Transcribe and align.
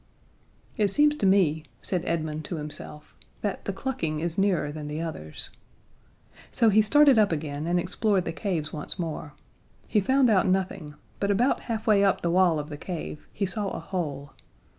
"It 0.77 0.87
seems 0.89 1.15
to 1.17 1.27
me," 1.27 1.63
said 1.79 2.03
Edmund 2.05 2.43
to 2.45 2.55
himself, 2.55 3.15
"that 3.41 3.65
the 3.65 3.71
clucking 3.71 4.19
is 4.19 4.35
nearer 4.35 4.71
than 4.71 4.87
the 4.87 4.99
others." 4.99 5.51
So 6.51 6.69
he 6.69 6.81
started 6.81 7.19
up 7.19 7.31
again 7.31 7.67
and 7.67 7.79
explored 7.79 8.25
the 8.25 8.33
caves 8.33 8.73
once 8.73 8.97
more. 8.97 9.33
He 9.87 9.99
found 10.01 10.27
out 10.31 10.47
nothing, 10.47 10.95
but 11.19 11.29
about 11.29 11.59
halfway 11.69 12.03
up 12.03 12.21
the 12.21 12.31
wall 12.31 12.57
of 12.57 12.69
the 12.69 12.77
cave, 12.77 13.27
he 13.31 13.45
saw 13.45 13.69
a 13.69 13.79
hole. 13.79 14.33